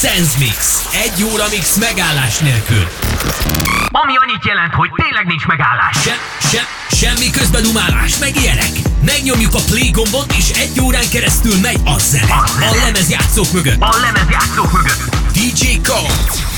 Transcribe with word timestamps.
Sense 0.00 0.38
Mix. 0.38 0.88
Egy 0.92 1.24
óra 1.24 1.44
mix 1.50 1.76
megállás 1.76 2.38
nélkül. 2.38 2.88
Ami 3.90 4.12
annyit 4.16 4.44
jelent, 4.44 4.74
hogy 4.74 4.90
tényleg 4.94 5.26
nincs 5.26 5.46
megállás. 5.46 5.96
Se, 6.02 6.16
se, 6.50 6.66
semmi 6.96 7.30
közbedumálás, 7.30 8.18
meg 8.18 8.36
ilyenek. 8.36 8.70
Megnyomjuk 9.04 9.54
a 9.54 9.60
play 9.66 9.90
gombot, 9.90 10.32
és 10.32 10.50
egy 10.50 10.80
órán 10.80 11.08
keresztül 11.10 11.54
megy 11.62 11.80
a 11.84 11.98
zene. 11.98 12.34
A 12.60 12.74
lemezjátszók 12.84 13.52
mögött. 13.52 13.80
A 13.80 13.96
lemezjátszók 14.00 14.72
mögött. 14.72 15.16
DJ 15.32 15.80
Cole. 15.86 16.57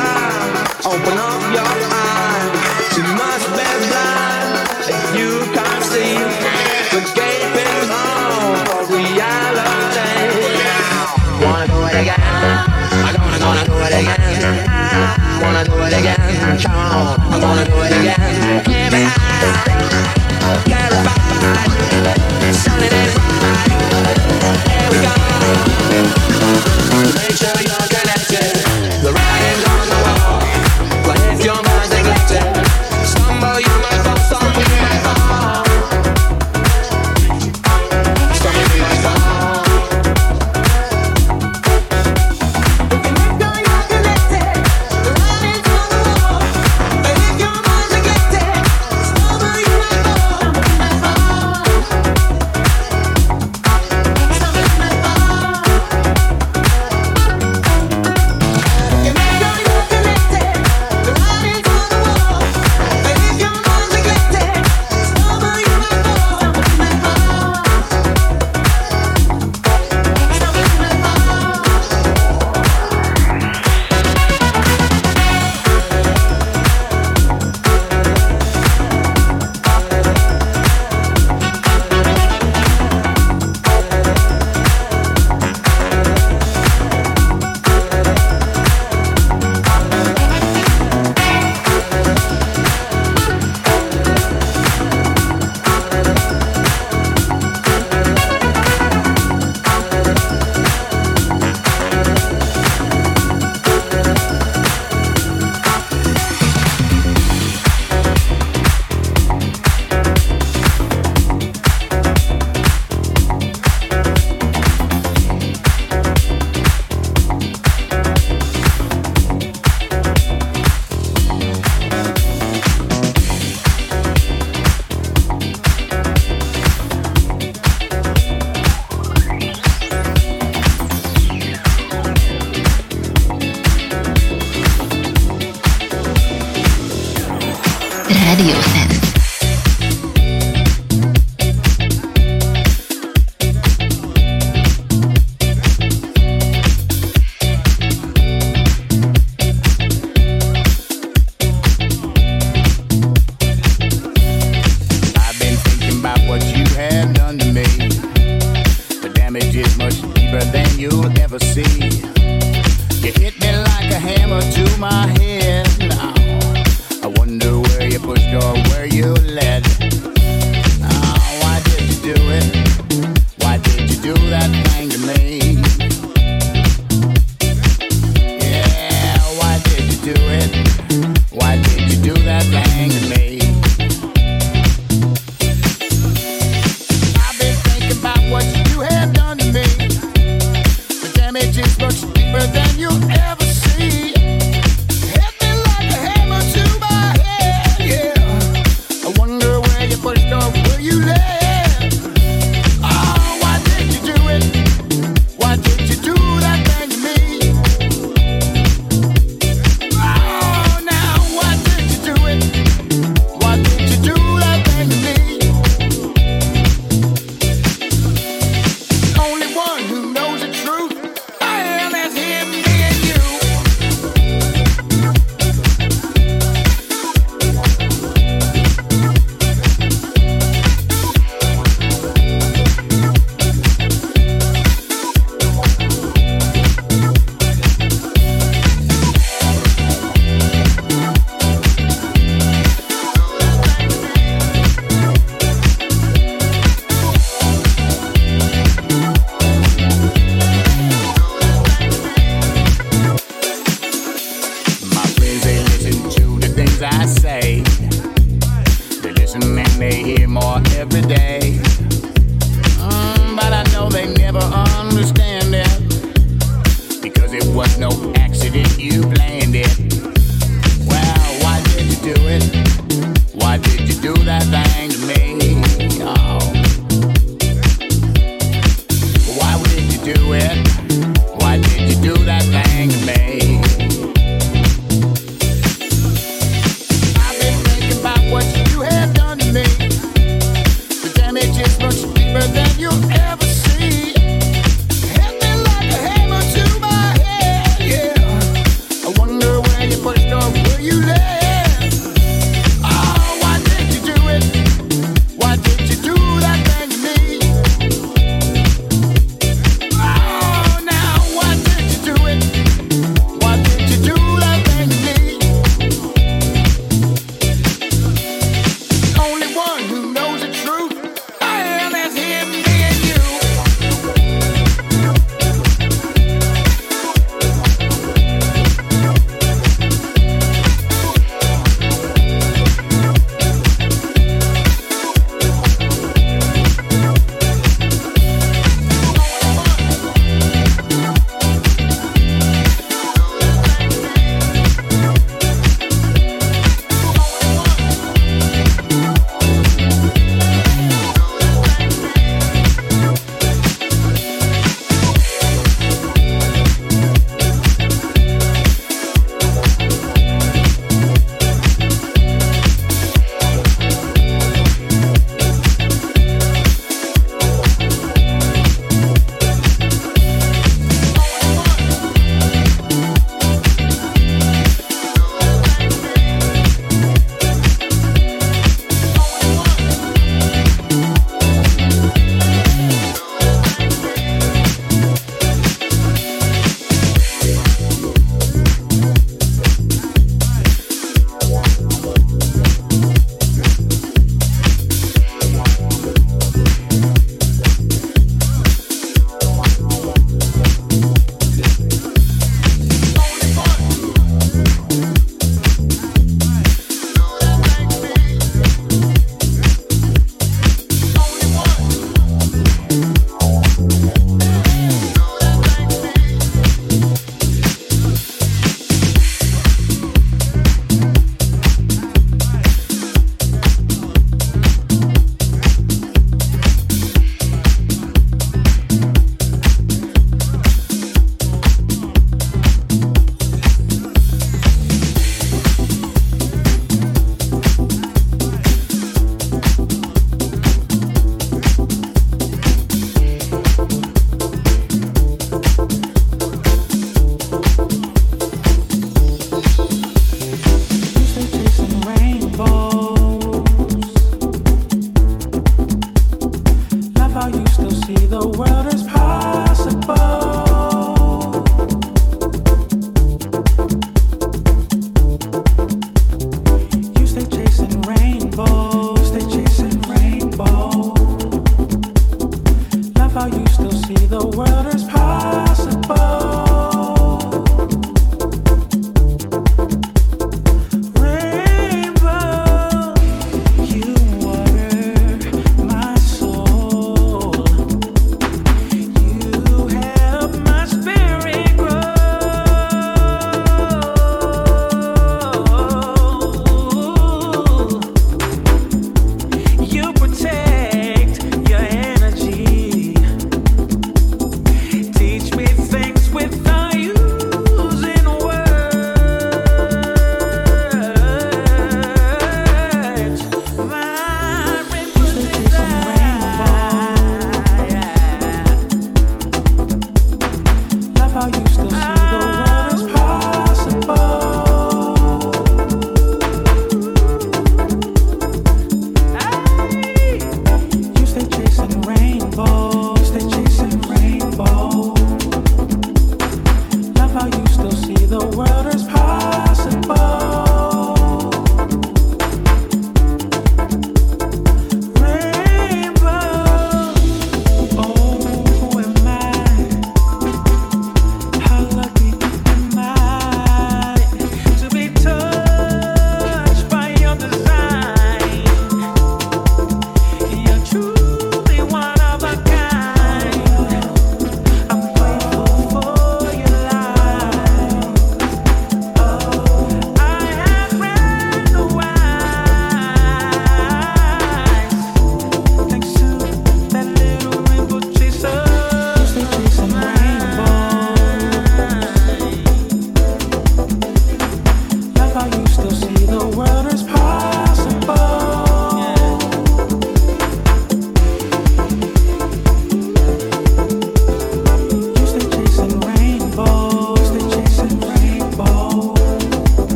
again. 16.01 16.59
Come 16.59 16.75
on, 16.75 17.19
I 17.19 17.39
wanna 17.39 17.65
do 17.65 17.77
it 17.81 17.91
again. 17.91 18.63
Every 18.67 19.03
hour. 19.05 20.20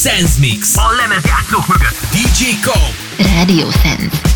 Sense 0.00 0.40
Mix. 0.40 0.76
A 0.76 0.90
lemezjátszók 0.96 1.66
mögött. 1.66 1.98
DJ 2.10 2.44
Kom. 2.64 3.26
Radio 3.36 3.70
Sense. 3.70 4.29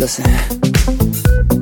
listen 0.00 1.59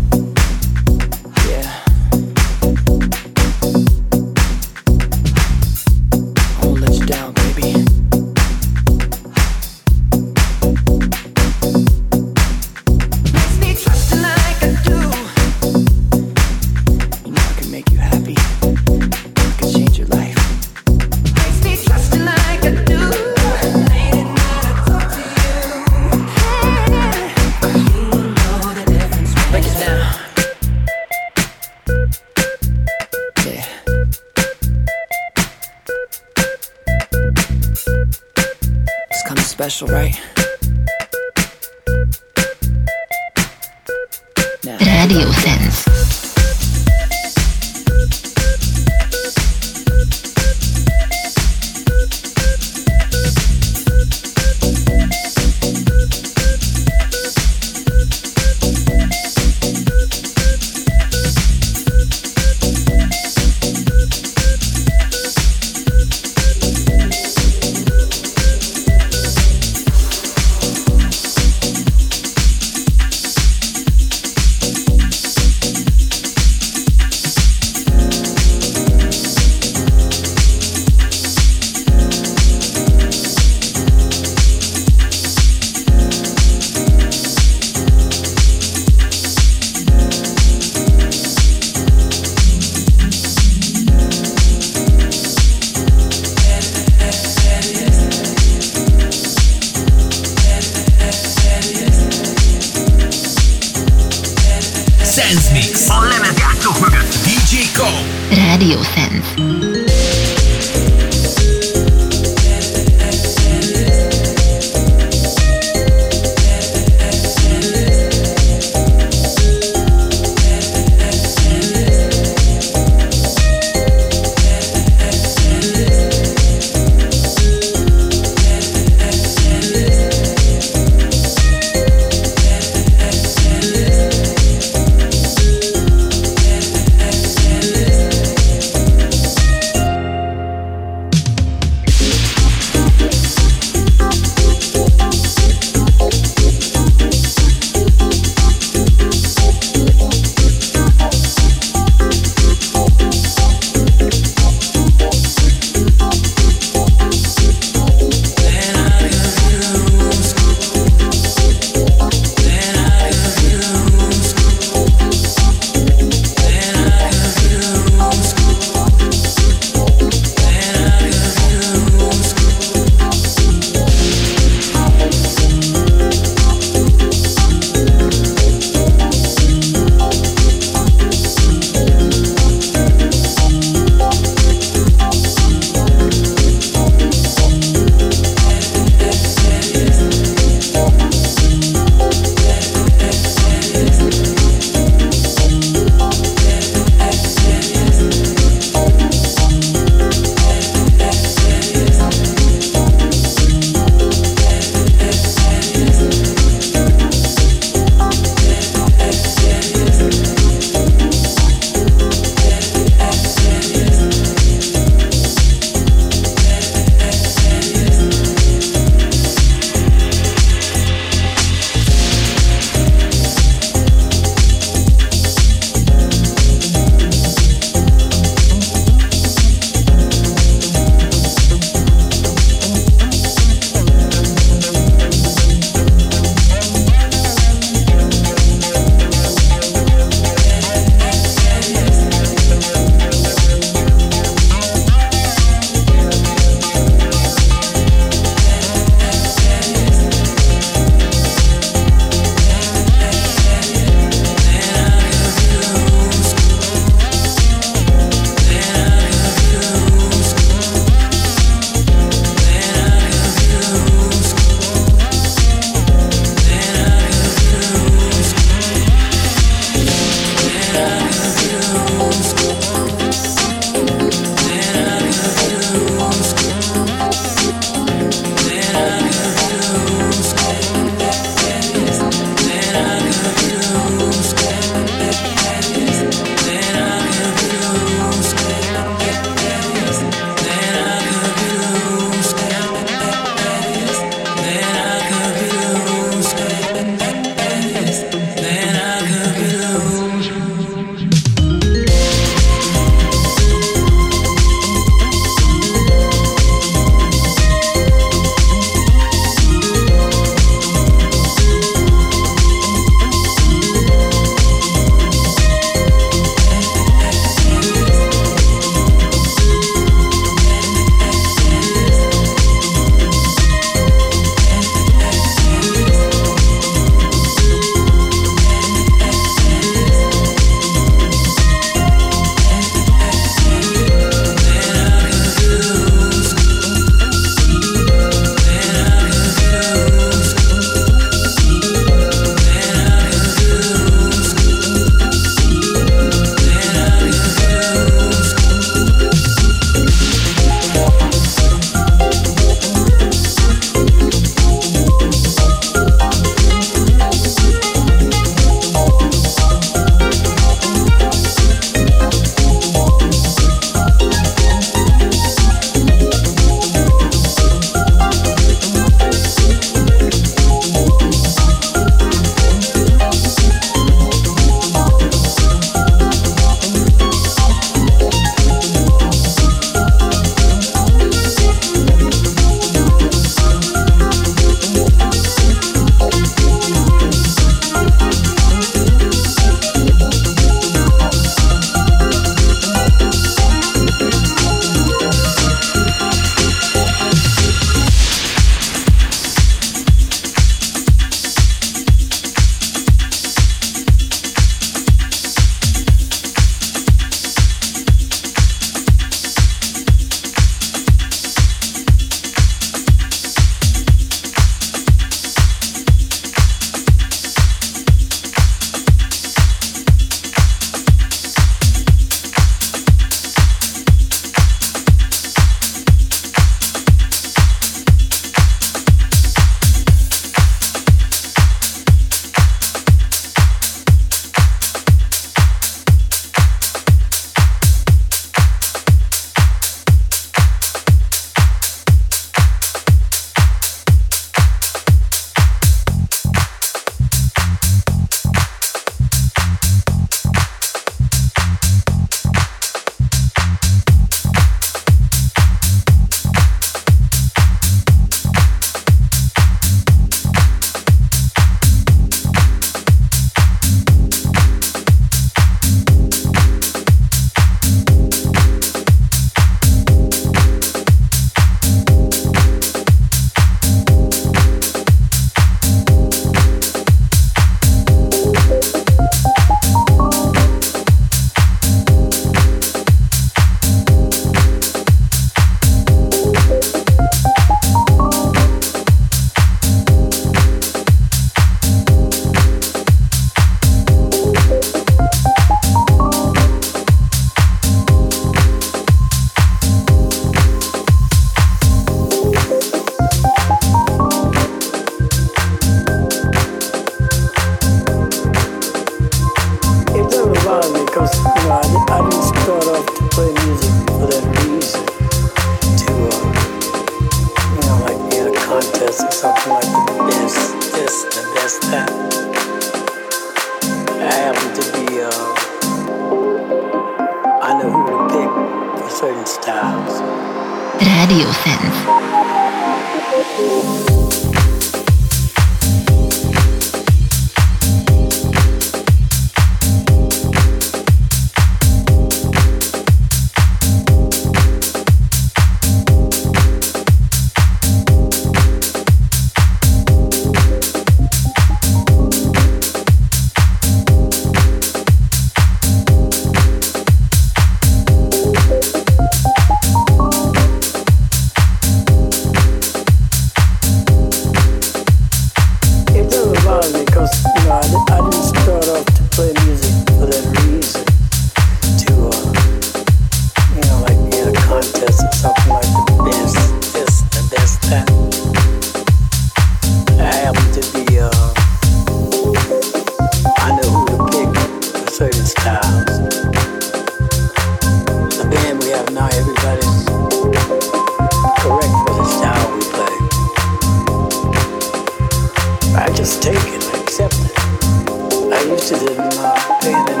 participated 599.62 599.94
in 599.94 600.00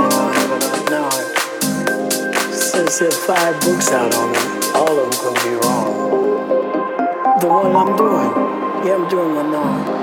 all 0.92 1.06
of 1.06 1.20
it. 1.20 1.30
Since 2.54 2.98
there 2.98 3.08
are 3.08 3.12
five 3.12 3.60
books 3.60 3.90
out 3.92 4.14
on 4.14 4.34
it, 4.34 4.64
all 4.74 4.98
of 4.98 5.10
them 5.10 5.20
could 5.20 5.34
be 5.44 5.54
wrong. 5.54 6.10
The 7.40 7.46
one 7.48 7.76
I'm 7.76 7.96
doing, 7.96 8.32
yeah, 8.86 8.94
I'm 8.94 9.08
doing 9.08 9.34
one 9.34 9.50
now. 9.52 10.02